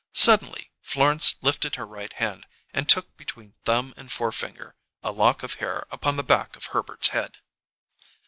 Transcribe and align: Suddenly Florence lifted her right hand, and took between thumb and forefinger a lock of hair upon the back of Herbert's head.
Suddenly 0.13 0.71
Florence 0.81 1.35
lifted 1.43 1.75
her 1.75 1.85
right 1.85 2.11
hand, 2.13 2.47
and 2.73 2.89
took 2.89 3.15
between 3.17 3.53
thumb 3.65 3.93
and 3.95 4.11
forefinger 4.11 4.73
a 5.03 5.11
lock 5.11 5.43
of 5.43 5.53
hair 5.61 5.85
upon 5.91 6.15
the 6.15 6.23
back 6.23 6.55
of 6.55 6.65
Herbert's 6.73 7.09
head. 7.09 7.35